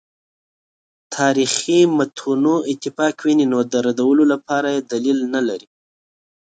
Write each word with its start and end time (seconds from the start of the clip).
تاریخي 1.15 1.79
متونو 1.97 2.55
اتفاق 2.71 3.15
ویني 3.25 3.45
نو 3.51 3.59
د 3.71 3.73
ردولو 3.85 4.23
لپاره 4.33 4.69
دلیل 4.91 5.19
نه 5.33 5.41
لري. 5.47 5.67